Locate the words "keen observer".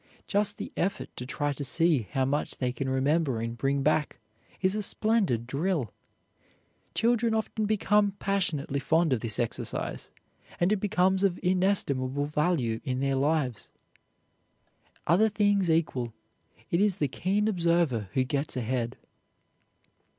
17.07-18.09